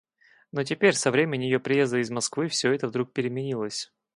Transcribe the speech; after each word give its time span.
Но 0.51 0.63
теперь, 0.63 0.95
со 0.95 1.11
времени 1.11 1.43
ее 1.43 1.59
приезда 1.59 1.99
из 1.99 2.09
Москвы, 2.09 2.47
всё 2.47 2.71
это 2.73 2.87
вдруг 2.87 3.13
переменилось. 3.13 3.91